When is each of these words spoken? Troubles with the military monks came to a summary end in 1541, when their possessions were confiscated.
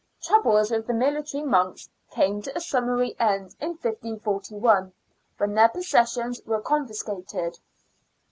Troubles 0.19 0.71
with 0.71 0.87
the 0.87 0.95
military 0.95 1.43
monks 1.43 1.87
came 2.09 2.41
to 2.41 2.57
a 2.57 2.59
summary 2.59 3.15
end 3.19 3.55
in 3.59 3.73
1541, 3.77 4.93
when 5.37 5.53
their 5.53 5.69
possessions 5.69 6.41
were 6.43 6.59
confiscated. 6.59 7.59